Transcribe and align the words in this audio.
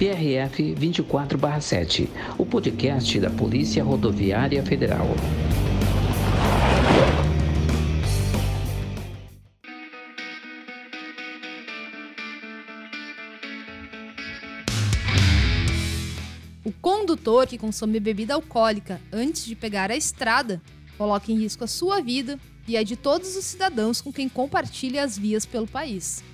PRF 0.00 0.74
24/7, 0.76 2.08
o 2.38 2.46
podcast 2.46 3.20
da 3.20 3.28
Polícia 3.28 3.84
Rodoviária 3.84 4.62
Federal. 4.62 5.06
O 16.64 16.72
condutor 16.80 17.46
que 17.46 17.58
consome 17.58 18.00
bebida 18.00 18.32
alcoólica 18.32 18.98
antes 19.12 19.44
de 19.44 19.54
pegar 19.54 19.90
a 19.90 19.96
estrada 19.96 20.62
coloca 20.96 21.30
em 21.30 21.36
risco 21.36 21.64
a 21.64 21.66
sua 21.66 22.00
vida 22.00 22.40
e 22.66 22.74
a 22.78 22.82
de 22.82 22.96
todos 22.96 23.36
os 23.36 23.44
cidadãos 23.44 24.00
com 24.00 24.10
quem 24.10 24.30
compartilha 24.30 25.04
as 25.04 25.18
vias 25.18 25.44
pelo 25.44 25.66
país. 25.66 26.24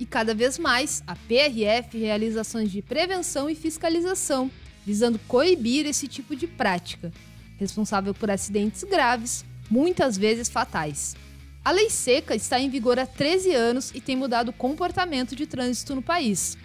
E 0.00 0.06
cada 0.06 0.34
vez 0.34 0.58
mais, 0.58 1.02
a 1.06 1.14
PRF 1.14 1.98
realiza 1.98 2.42
ações 2.42 2.70
de 2.70 2.80
prevenção 2.80 3.50
e 3.50 3.54
fiscalização, 3.54 4.50
visando 4.86 5.18
coibir 5.26 5.86
esse 5.86 6.06
tipo 6.06 6.36
de 6.36 6.46
prática, 6.46 7.12
responsável 7.58 8.14
por 8.14 8.30
acidentes 8.30 8.84
graves, 8.84 9.44
muitas 9.68 10.16
vezes 10.16 10.48
fatais. 10.48 11.16
A 11.64 11.72
lei 11.72 11.90
seca 11.90 12.34
está 12.34 12.58
em 12.58 12.70
vigor 12.70 12.98
há 12.98 13.04
13 13.04 13.52
anos 13.54 13.92
e 13.94 14.00
tem 14.00 14.16
mudado 14.16 14.48
o 14.48 14.52
comportamento 14.54 15.36
de 15.36 15.46
trânsito 15.46 15.94
no 15.94 16.00
país. 16.00 16.56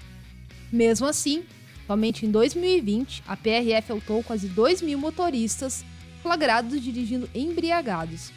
Mesmo 0.72 1.08
assim, 1.08 1.44
somente 1.86 2.26
em 2.26 2.32
2020, 2.32 3.24
a 3.28 3.36
PRF 3.36 3.92
autou 3.92 4.24
quase 4.24 4.48
2 4.48 4.82
mil 4.82 4.98
motoristas 4.98 5.84
flagrados 6.22 6.82
dirigindo 6.82 7.30
embriagados, 7.36 8.32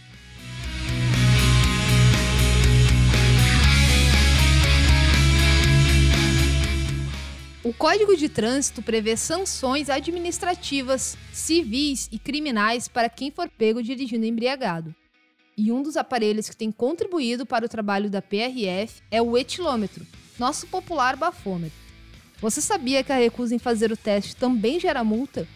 O 7.67 7.73
Código 7.73 8.17
de 8.17 8.29
Trânsito 8.29 8.81
prevê 8.81 9.17
sanções 9.17 9.91
administrativas, 9.91 11.19
civis 11.33 12.09
e 12.13 12.17
criminais 12.17 12.87
para 12.87 13.09
quem 13.09 13.29
for 13.29 13.49
pego 13.49 13.83
dirigindo 13.83 14.25
embriagado. 14.25 14.95
E 15.59 15.73
um 15.73 15.83
dos 15.83 15.97
aparelhos 15.97 16.49
que 16.49 16.57
tem 16.57 16.71
contribuído 16.71 17.45
para 17.45 17.67
o 17.67 17.69
trabalho 17.69 18.09
da 18.09 18.23
PRF 18.23 19.03
é 19.11 19.21
o 19.21 19.37
etilômetro, 19.37 20.07
nosso 20.39 20.69
popular 20.69 21.17
bafômetro. 21.17 21.77
Você 22.41 22.61
sabia 22.61 23.03
que 23.03 23.11
a 23.11 23.17
recusa 23.17 23.53
em 23.53 23.59
fazer 23.59 23.91
o 23.91 23.97
teste 23.97 24.37
também 24.37 24.79
gera 24.79 25.03
multa? 25.03 25.49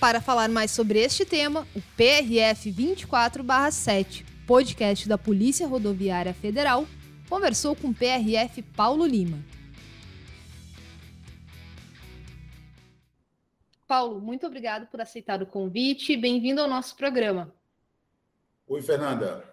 Para 0.00 0.22
falar 0.22 0.48
mais 0.48 0.70
sobre 0.70 0.98
este 0.98 1.26
tema, 1.26 1.68
o 1.76 1.82
PRF 1.94 2.70
24/7, 2.72 4.24
podcast 4.46 5.06
da 5.06 5.18
Polícia 5.18 5.68
Rodoviária 5.68 6.32
Federal, 6.32 6.86
conversou 7.28 7.76
com 7.76 7.88
o 7.88 7.94
PRF 7.94 8.62
Paulo 8.62 9.04
Lima. 9.04 9.38
Paulo, 13.86 14.22
muito 14.22 14.46
obrigado 14.46 14.86
por 14.86 15.02
aceitar 15.02 15.42
o 15.42 15.46
convite. 15.46 16.16
Bem-vindo 16.16 16.62
ao 16.62 16.68
nosso 16.68 16.96
programa. 16.96 17.54
Oi, 18.66 18.80
Fernanda. 18.80 19.44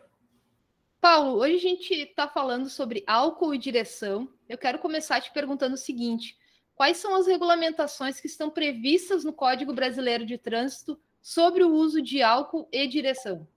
Paulo, 1.01 1.41
hoje 1.41 1.55
a 1.55 1.59
gente 1.59 1.93
está 1.93 2.25
falando 2.25 2.69
sobre 2.69 3.03
álcool 3.05 3.53
e 3.53 3.57
direção. 3.57 4.29
Eu 4.47 4.57
quero 4.57 4.79
começar 4.79 5.19
te 5.19 5.33
perguntando 5.33 5.75
o 5.75 5.77
seguinte: 5.77 6.37
quais 6.78 6.97
são 6.97 7.16
as 7.16 7.25
regulamentações 7.25 8.22
que 8.22 8.28
estão 8.28 8.52
previstas 8.52 9.23
no 9.23 9.33
Código 9.33 9.73
Brasileiro 9.73 10.25
de 10.25 10.38
Trânsito 10.38 10.97
sobre 11.20 11.64
o 11.64 11.73
uso 11.73 12.02
de 12.02 12.22
álcool 12.22 12.70
e 12.72 12.88
direção? 12.88 13.47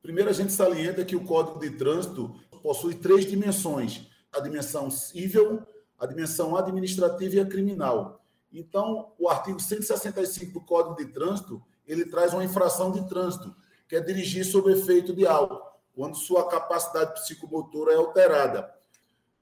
Primeiro, 0.00 0.30
a 0.30 0.32
gente 0.32 0.52
salienta 0.52 1.04
que 1.04 1.16
o 1.16 1.24
Código 1.24 1.58
de 1.58 1.72
Trânsito 1.72 2.32
possui 2.62 2.94
três 2.94 3.26
dimensões: 3.26 4.06
a 4.32 4.38
dimensão 4.38 4.88
civil, 4.88 5.66
a 5.98 6.06
dimensão 6.06 6.56
administrativa 6.56 7.34
e 7.34 7.40
a 7.40 7.46
criminal. 7.46 8.24
Então, 8.52 9.12
o 9.18 9.28
artigo 9.28 9.60
165 9.60 10.52
do 10.52 10.64
Código 10.64 10.94
de 10.94 11.06
Trânsito, 11.06 11.60
ele 11.84 12.04
traz 12.04 12.32
uma 12.32 12.44
infração 12.44 12.92
de 12.92 13.06
trânsito, 13.08 13.54
que 13.88 13.96
é 13.96 14.00
dirigir 14.00 14.44
sob 14.44 14.70
efeito 14.70 15.12
de 15.12 15.26
álcool, 15.26 15.60
quando 15.92 16.16
sua 16.16 16.48
capacidade 16.48 17.14
psicomotora 17.14 17.92
é 17.92 17.96
alterada. 17.96 18.72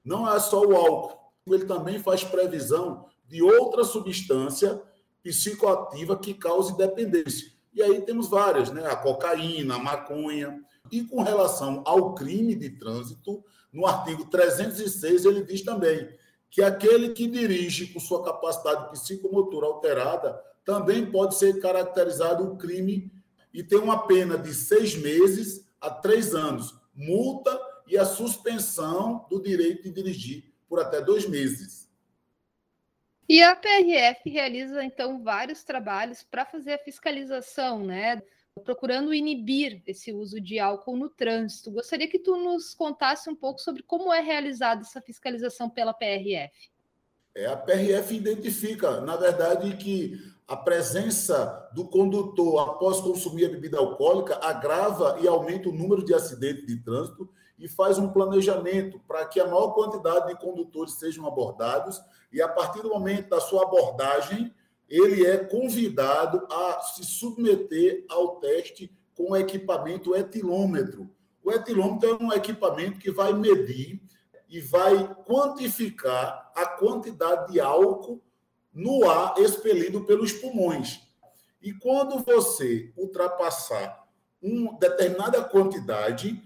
Não 0.03 0.29
é 0.29 0.39
só 0.39 0.61
o 0.65 0.75
álcool, 0.75 1.22
ele 1.51 1.65
também 1.65 1.99
faz 1.99 2.23
previsão 2.23 3.05
de 3.27 3.41
outra 3.41 3.83
substância 3.83 4.81
psicoativa 5.21 6.17
que 6.17 6.33
cause 6.33 6.77
dependência. 6.77 7.51
E 7.73 7.81
aí 7.81 8.01
temos 8.01 8.29
várias, 8.29 8.71
né? 8.71 8.85
A 8.85 8.95
cocaína, 8.95 9.75
a 9.75 9.79
maconha. 9.79 10.61
E 10.91 11.03
com 11.03 11.23
relação 11.23 11.81
ao 11.85 12.13
crime 12.13 12.55
de 12.55 12.69
trânsito, 12.71 13.43
no 13.71 13.85
artigo 13.85 14.25
306, 14.25 15.25
ele 15.25 15.43
diz 15.43 15.63
também 15.63 16.09
que 16.49 16.61
aquele 16.61 17.09
que 17.09 17.27
dirige 17.27 17.87
com 17.87 17.99
sua 17.99 18.23
capacidade 18.23 18.91
psicomotora 18.91 19.65
alterada 19.65 20.39
também 20.63 21.09
pode 21.09 21.35
ser 21.35 21.59
caracterizado 21.59 22.43
um 22.43 22.57
crime 22.57 23.11
e 23.53 23.63
tem 23.63 23.79
uma 23.79 24.05
pena 24.05 24.37
de 24.37 24.53
seis 24.53 24.95
meses 24.95 25.65
a 25.81 25.89
três 25.89 26.35
anos, 26.35 26.75
multa 26.93 27.59
e 27.87 27.97
a 27.97 28.05
suspensão 28.05 29.25
do 29.29 29.41
direito 29.41 29.83
de 29.83 29.91
dirigir 29.91 30.52
por 30.73 30.81
até 30.81 30.99
dois 30.99 31.29
meses. 31.29 31.87
E 33.29 33.43
a 33.43 33.55
PRF 33.55 34.27
realiza, 34.27 34.83
então, 34.83 35.23
vários 35.23 35.63
trabalhos 35.63 36.23
para 36.23 36.45
fazer 36.45 36.73
a 36.73 36.79
fiscalização, 36.79 37.85
né? 37.85 38.23
Procurando 38.63 39.13
inibir 39.13 39.83
esse 39.85 40.11
uso 40.11 40.41
de 40.41 40.57
álcool 40.57 40.97
no 40.97 41.09
trânsito. 41.09 41.69
Gostaria 41.69 42.07
que 42.07 42.17
tu 42.17 42.37
nos 42.37 42.73
contasse 42.73 43.29
um 43.29 43.35
pouco 43.35 43.61
sobre 43.61 43.83
como 43.83 44.11
é 44.11 44.19
realizada 44.19 44.81
essa 44.81 44.99
fiscalização 44.99 45.69
pela 45.69 45.93
PRF. 45.93 46.71
É, 47.35 47.45
a 47.45 47.55
PRF 47.55 48.15
identifica, 48.15 48.99
na 49.01 49.15
verdade, 49.15 49.77
que 49.77 50.19
a 50.47 50.57
presença 50.57 51.69
do 51.75 51.87
condutor 51.87 52.67
após 52.67 52.99
consumir 52.99 53.45
a 53.45 53.49
bebida 53.49 53.77
alcoólica 53.77 54.39
agrava 54.41 55.19
e 55.21 55.27
aumenta 55.27 55.69
o 55.69 55.73
número 55.73 56.03
de 56.03 56.15
acidentes 56.15 56.65
de 56.65 56.83
trânsito 56.83 57.29
e 57.57 57.67
faz 57.67 57.97
um 57.97 58.09
planejamento 58.09 58.99
para 59.07 59.25
que 59.25 59.39
a 59.39 59.45
maior 59.45 59.73
quantidade 59.73 60.27
de 60.27 60.39
condutores 60.39 60.93
sejam 60.93 61.27
abordados 61.27 62.01
e 62.31 62.41
a 62.41 62.47
partir 62.47 62.81
do 62.81 62.89
momento 62.89 63.29
da 63.29 63.39
sua 63.39 63.63
abordagem, 63.63 64.53
ele 64.89 65.25
é 65.25 65.37
convidado 65.37 66.45
a 66.51 66.81
se 66.81 67.05
submeter 67.05 68.05
ao 68.09 68.37
teste 68.37 68.91
com 69.15 69.31
o 69.31 69.35
equipamento 69.35 70.15
etilômetro. 70.15 71.09
O 71.43 71.51
etilômetro 71.51 72.09
é 72.09 72.23
um 72.23 72.33
equipamento 72.33 72.99
que 72.99 73.11
vai 73.11 73.33
medir 73.33 74.01
e 74.49 74.59
vai 74.59 75.15
quantificar 75.25 76.51
a 76.55 76.65
quantidade 76.65 77.51
de 77.51 77.59
álcool 77.59 78.21
no 78.73 79.09
ar 79.09 79.35
expelido 79.37 80.05
pelos 80.05 80.31
pulmões. 80.31 81.01
E 81.61 81.73
quando 81.73 82.19
você 82.19 82.91
ultrapassar 82.97 84.03
uma 84.41 84.77
determinada 84.77 85.43
quantidade, 85.43 86.41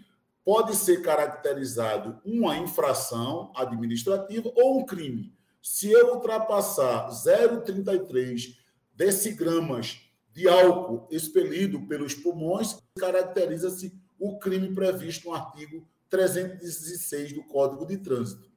pode 0.47 0.77
ser 0.77 1.01
caracterizado 1.01 2.21
uma 2.23 2.55
infração 2.57 3.51
administrativa 3.53 4.49
ou 4.55 4.79
um 4.79 4.85
crime. 4.85 5.35
Se 5.61 5.91
eu 5.91 6.13
ultrapassar 6.13 7.09
0,33 7.09 8.55
decigramas 8.95 9.99
de 10.31 10.47
álcool 10.47 11.05
expelido 11.11 11.85
pelos 11.85 12.13
pulmões, 12.13 12.81
caracteriza-se 12.97 13.93
o 14.17 14.39
crime 14.39 14.73
previsto 14.73 15.27
no 15.27 15.35
artigo 15.35 15.85
316 16.09 17.33
do 17.33 17.43
Código 17.43 17.85
de 17.85 17.97
Trânsito. 17.97 18.49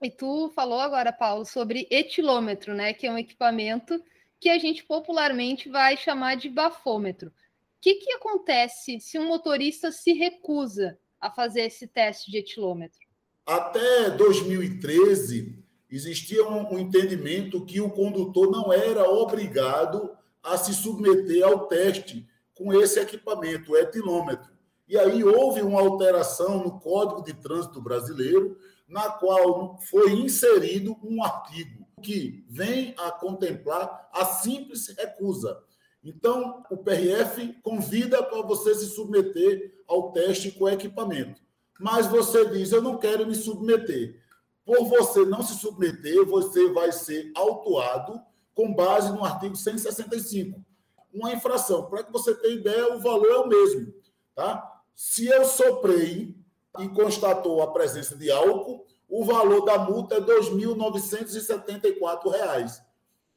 E 0.00 0.10
tu 0.10 0.50
falou 0.54 0.80
agora, 0.80 1.12
Paulo, 1.12 1.44
sobre 1.44 1.86
etilômetro, 1.90 2.72
né, 2.72 2.94
que 2.94 3.06
é 3.06 3.12
um 3.12 3.18
equipamento 3.18 4.02
que 4.40 4.48
a 4.48 4.56
gente 4.56 4.82
popularmente 4.82 5.68
vai 5.68 5.98
chamar 5.98 6.36
de 6.36 6.48
bafômetro 6.48 7.30
que, 7.84 7.96
que 7.96 8.12
acontece 8.14 8.98
se 8.98 9.18
um 9.18 9.28
motorista 9.28 9.92
se 9.92 10.14
recusa 10.14 10.98
a 11.20 11.30
fazer 11.30 11.66
esse 11.66 11.86
teste 11.86 12.30
de 12.30 12.38
etilômetro? 12.38 12.98
Até 13.44 14.08
2013, 14.08 15.62
existia 15.90 16.48
um, 16.48 16.72
um 16.72 16.78
entendimento 16.78 17.62
que 17.66 17.82
o 17.82 17.90
condutor 17.90 18.50
não 18.50 18.72
era 18.72 19.06
obrigado 19.10 20.16
a 20.42 20.56
se 20.56 20.72
submeter 20.72 21.44
ao 21.44 21.66
teste 21.66 22.26
com 22.54 22.72
esse 22.72 22.98
equipamento, 22.98 23.72
o 23.72 23.76
etilômetro. 23.76 24.50
E 24.88 24.96
aí 24.96 25.22
houve 25.22 25.60
uma 25.60 25.80
alteração 25.80 26.64
no 26.64 26.80
Código 26.80 27.22
de 27.22 27.34
Trânsito 27.34 27.82
Brasileiro, 27.82 28.56
na 28.88 29.10
qual 29.10 29.78
foi 29.90 30.10
inserido 30.12 30.96
um 31.02 31.22
artigo 31.22 31.86
que 32.02 32.46
vem 32.48 32.94
a 32.96 33.10
contemplar 33.10 34.08
a 34.10 34.24
simples 34.24 34.88
recusa. 34.96 35.62
Então, 36.04 36.62
o 36.70 36.76
PRF 36.76 37.54
convida 37.62 38.22
para 38.22 38.42
você 38.42 38.74
se 38.74 38.88
submeter 38.88 39.82
ao 39.88 40.12
teste 40.12 40.50
com 40.50 40.68
equipamento. 40.68 41.40
Mas 41.80 42.06
você 42.06 42.44
diz: 42.50 42.72
Eu 42.72 42.82
não 42.82 42.98
quero 42.98 43.26
me 43.26 43.34
submeter. 43.34 44.22
Por 44.64 44.86
você 44.86 45.24
não 45.24 45.42
se 45.42 45.58
submeter, 45.58 46.26
você 46.26 46.70
vai 46.72 46.92
ser 46.92 47.32
autuado 47.34 48.20
com 48.54 48.74
base 48.74 49.10
no 49.12 49.24
artigo 49.24 49.56
165. 49.56 50.62
Uma 51.12 51.32
infração. 51.32 51.86
Para 51.86 52.04
que 52.04 52.12
você 52.12 52.34
tenha 52.34 52.54
ideia, 52.54 52.94
o 52.94 53.00
valor 53.00 53.26
é 53.26 53.38
o 53.38 53.48
mesmo. 53.48 53.92
Tá? 54.34 54.82
Se 54.94 55.26
eu 55.26 55.44
soprei 55.44 56.36
e 56.78 56.88
constatou 56.88 57.60
a 57.62 57.72
presença 57.72 58.16
de 58.16 58.30
álcool, 58.30 58.86
o 59.08 59.24
valor 59.24 59.64
da 59.64 59.78
multa 59.78 60.16
é 60.16 60.18
R$ 60.18 60.26
2.974. 60.26 62.82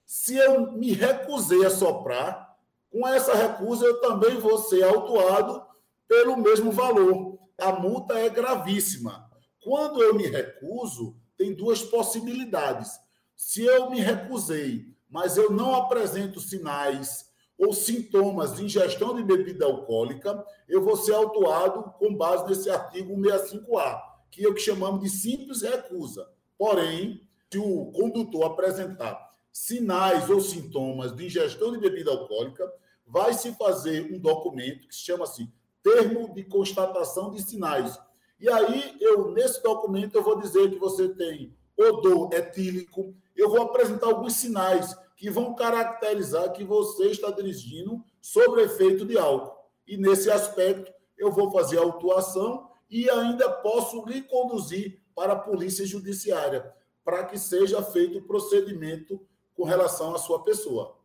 Se 0.05 0.35
eu 0.35 0.71
me 0.71 0.91
recusei 0.93 1.65
a 1.65 1.69
soprar, 1.69 2.46
com 2.91 3.07
essa 3.07 3.33
recusa 3.33 3.85
eu 3.85 3.99
também 4.01 4.39
vou 4.39 4.57
ser 4.57 4.83
autuado 4.83 5.61
pelo 6.07 6.37
mesmo 6.37 6.71
valor. 6.71 7.37
A 7.57 7.71
multa 7.73 8.17
é 8.17 8.29
gravíssima. 8.29 9.29
Quando 9.63 10.01
eu 10.01 10.15
me 10.15 10.27
recuso, 10.27 11.15
tem 11.37 11.53
duas 11.53 11.83
possibilidades. 11.83 12.91
Se 13.35 13.63
eu 13.63 13.89
me 13.89 13.99
recusei, 13.99 14.87
mas 15.09 15.37
eu 15.37 15.51
não 15.51 15.75
apresento 15.75 16.39
sinais 16.39 17.27
ou 17.57 17.73
sintomas 17.73 18.55
de 18.55 18.65
ingestão 18.65 19.15
de 19.15 19.23
bebida 19.23 19.65
alcoólica, 19.65 20.45
eu 20.67 20.83
vou 20.83 20.95
ser 20.95 21.13
autuado 21.13 21.91
com 21.97 22.15
base 22.15 22.47
nesse 22.47 22.69
artigo 22.69 23.15
65A, 23.15 23.99
que 24.29 24.45
é 24.45 24.49
o 24.49 24.53
que 24.53 24.61
chamamos 24.61 25.01
de 25.01 25.09
simples 25.09 25.61
recusa. 25.61 26.29
Porém, 26.57 27.27
se 27.51 27.57
o 27.57 27.91
condutor 27.91 28.45
apresentar 28.45 29.26
sinais 29.57 30.29
ou 30.29 30.39
sintomas 30.39 31.15
de 31.15 31.25
ingestão 31.25 31.71
de 31.71 31.79
bebida 31.79 32.11
alcoólica, 32.11 32.71
vai 33.07 33.33
se 33.33 33.51
fazer 33.55 34.13
um 34.13 34.19
documento 34.19 34.87
que 34.87 34.93
se 34.93 35.01
chama 35.01 35.23
assim, 35.23 35.51
termo 35.81 36.31
de 36.33 36.43
constatação 36.43 37.31
de 37.31 37.41
sinais. 37.41 37.99
E 38.39 38.47
aí, 38.47 38.95
eu 39.01 39.31
nesse 39.31 39.61
documento, 39.63 40.15
eu 40.15 40.23
vou 40.23 40.39
dizer 40.39 40.69
que 40.69 40.77
você 40.77 41.09
tem 41.09 41.57
odor 41.75 42.31
etílico, 42.33 43.15
eu 43.35 43.49
vou 43.49 43.63
apresentar 43.63 44.07
alguns 44.07 44.33
sinais 44.33 44.95
que 45.15 45.29
vão 45.29 45.55
caracterizar 45.55 46.51
que 46.53 46.63
você 46.63 47.07
está 47.07 47.31
dirigindo 47.31 48.03
sob 48.21 48.61
efeito 48.61 49.05
de 49.05 49.17
álcool. 49.17 49.57
E 49.87 49.97
nesse 49.97 50.29
aspecto, 50.29 50.93
eu 51.17 51.31
vou 51.31 51.49
fazer 51.51 51.79
a 51.79 51.81
autuação 51.81 52.69
e 52.89 53.09
ainda 53.09 53.49
posso 53.49 54.05
lhe 54.05 54.21
conduzir 54.21 55.01
para 55.15 55.33
a 55.33 55.39
polícia 55.39 55.85
judiciária, 55.85 56.71
para 57.03 57.25
que 57.25 57.39
seja 57.39 57.81
feito 57.81 58.19
o 58.19 58.27
procedimento 58.27 59.19
com 59.57 59.63
relação 59.63 60.13
à 60.13 60.19
sua 60.19 60.43
pessoa. 60.43 60.95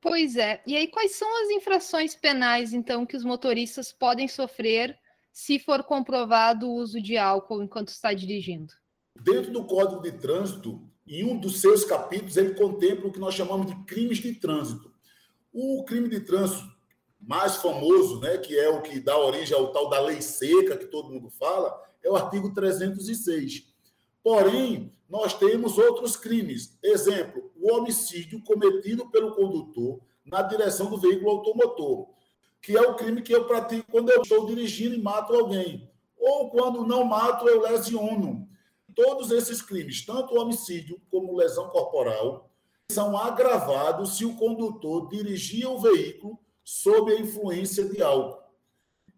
Pois 0.00 0.36
é. 0.36 0.62
E 0.66 0.76
aí, 0.76 0.86
quais 0.86 1.12
são 1.12 1.42
as 1.42 1.48
infrações 1.48 2.14
penais, 2.14 2.74
então, 2.74 3.06
que 3.06 3.16
os 3.16 3.24
motoristas 3.24 3.90
podem 3.90 4.28
sofrer 4.28 4.94
se 5.32 5.58
for 5.58 5.82
comprovado 5.82 6.68
o 6.68 6.74
uso 6.74 7.00
de 7.00 7.16
álcool 7.16 7.62
enquanto 7.62 7.88
está 7.88 8.12
dirigindo? 8.12 8.72
Dentro 9.18 9.50
do 9.50 9.64
Código 9.64 10.02
de 10.02 10.12
Trânsito, 10.12 10.86
em 11.06 11.24
um 11.24 11.38
dos 11.38 11.62
seus 11.62 11.84
capítulos, 11.84 12.36
ele 12.36 12.54
contempla 12.54 13.08
o 13.08 13.12
que 13.12 13.18
nós 13.18 13.34
chamamos 13.34 13.66
de 13.66 13.84
crimes 13.84 14.18
de 14.18 14.34
trânsito. 14.34 14.92
O 15.50 15.82
crime 15.84 16.08
de 16.08 16.20
trânsito 16.20 16.68
mais 17.18 17.56
famoso, 17.56 18.20
né, 18.20 18.36
que 18.36 18.58
é 18.58 18.68
o 18.68 18.82
que 18.82 19.00
dá 19.00 19.16
origem 19.16 19.56
ao 19.56 19.72
tal 19.72 19.88
da 19.88 20.00
lei 20.00 20.20
seca, 20.20 20.76
que 20.76 20.86
todo 20.86 21.08
mundo 21.08 21.30
fala, 21.30 21.74
é 22.02 22.10
o 22.10 22.16
artigo 22.16 22.52
306. 22.52 23.73
Porém, 24.24 24.90
nós 25.06 25.34
temos 25.34 25.76
outros 25.76 26.16
crimes. 26.16 26.78
Exemplo, 26.82 27.52
o 27.54 27.74
homicídio 27.74 28.42
cometido 28.42 29.10
pelo 29.10 29.34
condutor 29.34 30.00
na 30.24 30.40
direção 30.40 30.88
do 30.88 30.96
veículo 30.96 31.30
automotor, 31.30 32.08
que 32.62 32.74
é 32.74 32.80
o 32.80 32.94
crime 32.96 33.20
que 33.20 33.34
eu 33.34 33.46
pratico 33.46 33.90
quando 33.90 34.10
eu 34.10 34.22
estou 34.22 34.46
dirigindo 34.46 34.94
e 34.94 35.02
mato 35.02 35.34
alguém. 35.34 35.92
Ou 36.16 36.48
quando 36.48 36.86
não 36.86 37.04
mato, 37.04 37.46
eu 37.46 37.60
lesiono. 37.60 38.48
Todos 38.94 39.30
esses 39.30 39.60
crimes, 39.60 40.06
tanto 40.06 40.34
o 40.34 40.40
homicídio 40.40 40.98
como 41.10 41.36
lesão 41.36 41.68
corporal, 41.68 42.50
são 42.90 43.14
agravados 43.18 44.16
se 44.16 44.24
o 44.24 44.36
condutor 44.36 45.08
dirigir 45.10 45.68
o 45.68 45.78
veículo 45.78 46.38
sob 46.64 47.12
a 47.12 47.20
influência 47.20 47.84
de 47.84 48.02
álcool. 48.02 48.42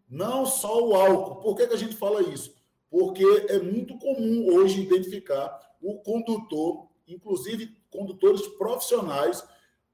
Não 0.08 0.46
só 0.46 0.84
o 0.84 0.96
álcool. 0.96 1.36
Por 1.36 1.56
que, 1.56 1.68
que 1.68 1.74
a 1.74 1.78
gente 1.78 1.94
fala 1.94 2.22
isso? 2.22 2.55
Porque 2.90 3.24
é 3.48 3.58
muito 3.58 3.98
comum 3.98 4.54
hoje 4.54 4.80
identificar 4.80 5.60
o 5.80 5.98
condutor, 6.00 6.88
inclusive 7.06 7.76
condutores 7.90 8.46
profissionais, 8.56 9.44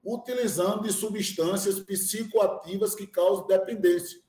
utilizando 0.04 0.82
de 0.82 0.92
substâncias 0.92 1.78
psicoativas 1.80 2.94
que 2.94 3.06
causam 3.06 3.46
dependência. 3.46 4.20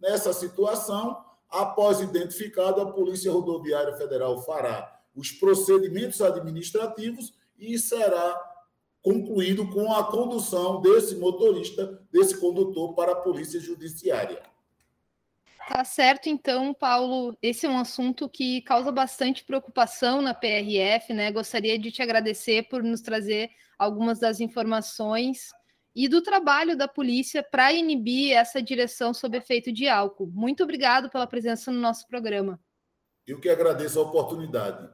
Nessa 0.00 0.32
situação, 0.32 1.24
Após 1.50 2.00
identificado, 2.00 2.80
a 2.80 2.92
Polícia 2.92 3.32
Rodoviária 3.32 3.96
Federal 3.96 4.40
fará 4.42 5.00
os 5.16 5.32
procedimentos 5.32 6.22
administrativos 6.22 7.34
e 7.58 7.76
será 7.76 8.40
concluído 9.02 9.68
com 9.68 9.92
a 9.92 10.04
condução 10.04 10.80
desse 10.80 11.16
motorista, 11.16 12.00
desse 12.12 12.38
condutor, 12.38 12.94
para 12.94 13.12
a 13.12 13.16
Polícia 13.16 13.58
Judiciária. 13.58 14.40
Tá 15.72 15.84
certo, 15.84 16.28
então, 16.28 16.74
Paulo. 16.74 17.38
Esse 17.40 17.64
é 17.64 17.70
um 17.70 17.78
assunto 17.78 18.28
que 18.28 18.60
causa 18.62 18.90
bastante 18.90 19.44
preocupação 19.44 20.20
na 20.20 20.34
PRF, 20.34 21.14
né? 21.14 21.30
Gostaria 21.30 21.78
de 21.78 21.92
te 21.92 22.02
agradecer 22.02 22.64
por 22.68 22.82
nos 22.82 23.00
trazer 23.00 23.50
algumas 23.78 24.18
das 24.18 24.40
informações 24.40 25.50
e 25.94 26.08
do 26.08 26.22
trabalho 26.22 26.76
da 26.76 26.88
polícia 26.88 27.40
para 27.40 27.72
inibir 27.72 28.32
essa 28.32 28.60
direção 28.60 29.14
sob 29.14 29.38
efeito 29.38 29.72
de 29.72 29.86
álcool. 29.86 30.26
Muito 30.34 30.64
obrigado 30.64 31.08
pela 31.08 31.24
presença 31.24 31.70
no 31.70 31.78
nosso 31.78 32.04
programa. 32.08 32.58
Eu 33.24 33.38
que 33.38 33.48
agradeço 33.48 34.00
a 34.00 34.02
oportunidade. 34.02 34.92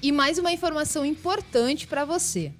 E 0.00 0.12
mais 0.12 0.38
uma 0.38 0.52
informação 0.52 1.04
importante 1.04 1.88
para 1.88 2.04
você. 2.04 2.54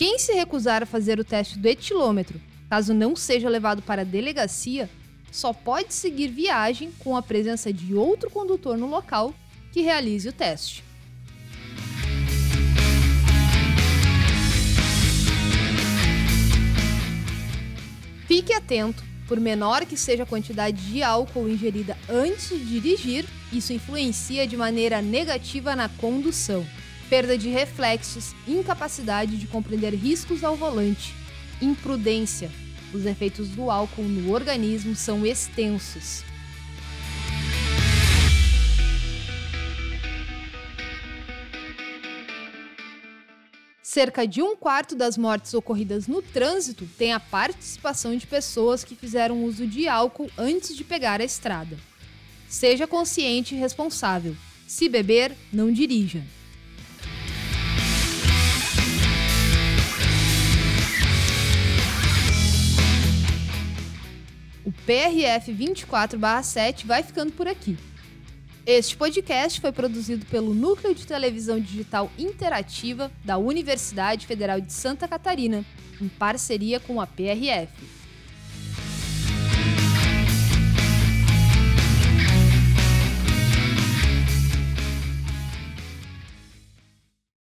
Quem 0.00 0.18
se 0.18 0.32
recusar 0.32 0.82
a 0.82 0.86
fazer 0.86 1.20
o 1.20 1.24
teste 1.24 1.58
do 1.58 1.68
etilômetro, 1.68 2.40
caso 2.70 2.94
não 2.94 3.14
seja 3.14 3.50
levado 3.50 3.82
para 3.82 4.00
a 4.00 4.04
delegacia, 4.04 4.88
só 5.30 5.52
pode 5.52 5.92
seguir 5.92 6.28
viagem 6.28 6.90
com 7.00 7.14
a 7.14 7.20
presença 7.20 7.70
de 7.70 7.94
outro 7.94 8.30
condutor 8.30 8.78
no 8.78 8.86
local 8.86 9.34
que 9.70 9.82
realize 9.82 10.26
o 10.26 10.32
teste. 10.32 10.82
Fique 18.26 18.54
atento, 18.54 19.04
por 19.28 19.38
menor 19.38 19.84
que 19.84 19.98
seja 19.98 20.22
a 20.22 20.26
quantidade 20.26 20.80
de 20.90 21.02
álcool 21.02 21.46
ingerida 21.46 21.94
antes 22.08 22.48
de 22.48 22.80
dirigir, 22.80 23.26
isso 23.52 23.74
influencia 23.74 24.46
de 24.46 24.56
maneira 24.56 25.02
negativa 25.02 25.76
na 25.76 25.90
condução. 25.90 26.64
Perda 27.10 27.36
de 27.36 27.48
reflexos, 27.48 28.36
incapacidade 28.46 29.36
de 29.36 29.48
compreender 29.48 29.92
riscos 29.92 30.44
ao 30.44 30.54
volante, 30.54 31.12
imprudência. 31.60 32.48
Os 32.94 33.04
efeitos 33.04 33.48
do 33.48 33.68
álcool 33.68 34.04
no 34.04 34.32
organismo 34.32 34.94
são 34.94 35.26
extensos. 35.26 36.22
Cerca 43.82 44.24
de 44.24 44.40
um 44.40 44.54
quarto 44.54 44.94
das 44.94 45.18
mortes 45.18 45.52
ocorridas 45.52 46.06
no 46.06 46.22
trânsito 46.22 46.88
tem 46.96 47.12
a 47.12 47.18
participação 47.18 48.16
de 48.16 48.24
pessoas 48.24 48.84
que 48.84 48.94
fizeram 48.94 49.42
uso 49.44 49.66
de 49.66 49.88
álcool 49.88 50.30
antes 50.38 50.76
de 50.76 50.84
pegar 50.84 51.20
a 51.20 51.24
estrada. 51.24 51.76
Seja 52.48 52.86
consciente 52.86 53.56
e 53.56 53.58
responsável. 53.58 54.36
Se 54.68 54.88
beber, 54.88 55.36
não 55.52 55.72
dirija. 55.72 56.22
O 64.70 64.72
PRF 64.86 65.52
24/7 65.52 66.86
vai 66.86 67.02
ficando 67.02 67.32
por 67.32 67.48
aqui. 67.48 67.76
Este 68.64 68.96
podcast 68.96 69.60
foi 69.60 69.72
produzido 69.72 70.24
pelo 70.26 70.54
Núcleo 70.54 70.94
de 70.94 71.04
Televisão 71.04 71.58
Digital 71.58 72.08
Interativa 72.16 73.10
da 73.24 73.36
Universidade 73.36 74.28
Federal 74.28 74.60
de 74.60 74.72
Santa 74.72 75.08
Catarina, 75.08 75.64
em 76.00 76.06
parceria 76.06 76.78
com 76.78 77.00
a 77.00 77.06
PRF. 77.06 77.72